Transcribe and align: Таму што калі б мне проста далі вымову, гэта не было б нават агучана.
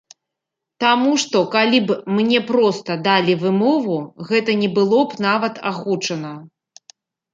Таму 0.83 1.11
што 1.23 1.37
калі 1.55 1.79
б 1.91 1.97
мне 2.15 2.39
проста 2.51 2.91
далі 3.09 3.37
вымову, 3.43 4.01
гэта 4.33 4.51
не 4.65 4.69
было 4.81 4.99
б 5.13 5.31
нават 5.31 5.63
агучана. 5.75 6.33